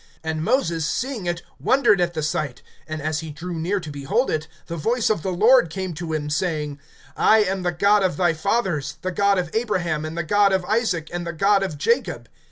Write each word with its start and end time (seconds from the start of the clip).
(31)And 0.25 0.39
Moses, 0.39 0.83
seeing 0.83 1.27
it, 1.27 1.43
wondered 1.59 2.01
at 2.01 2.15
the 2.15 2.23
sight; 2.23 2.63
and 2.87 3.03
as 3.03 3.19
he 3.19 3.29
drew 3.29 3.53
near 3.53 3.79
to 3.79 3.91
behold 3.91 4.31
it, 4.31 4.47
the 4.65 4.75
voice 4.75 5.11
of 5.11 5.21
the 5.21 5.31
Lord 5.31 5.69
came 5.69 5.93
to 5.93 6.11
him, 6.11 6.27
saving: 6.27 6.77
(32)I 7.19 7.45
am 7.45 7.61
the 7.61 7.71
God 7.71 8.01
of 8.01 8.17
thy 8.17 8.33
fathers, 8.33 8.97
the 9.03 9.11
God 9.11 9.37
of 9.37 9.51
Abraham, 9.53 10.03
and 10.03 10.17
the 10.17 10.23
God 10.23 10.53
of 10.53 10.65
Isaac, 10.65 11.11
and 11.13 11.27
the 11.27 11.33
God 11.33 11.61
of 11.61 11.77
Jacob. 11.77 12.29